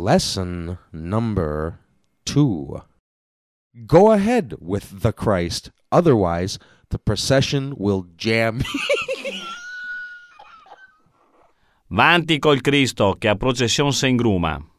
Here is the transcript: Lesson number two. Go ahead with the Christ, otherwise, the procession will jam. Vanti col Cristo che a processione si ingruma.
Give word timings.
Lesson 0.00 0.78
number 0.92 1.78
two. 2.24 2.80
Go 3.86 4.12
ahead 4.12 4.54
with 4.58 5.02
the 5.02 5.12
Christ, 5.12 5.70
otherwise, 5.92 6.58
the 6.88 6.98
procession 6.98 7.74
will 7.76 8.06
jam. 8.16 8.62
Vanti 11.92 12.38
col 12.38 12.62
Cristo 12.62 13.16
che 13.18 13.28
a 13.28 13.36
processione 13.36 13.92
si 13.92 14.08
ingruma. 14.08 14.69